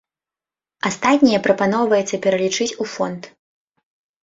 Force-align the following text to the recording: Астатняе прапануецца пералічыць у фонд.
Астатняе 0.89 1.39
прапануецца 1.49 2.21
пералічыць 2.25 2.69
у 2.81 2.91
фонд. 2.97 3.21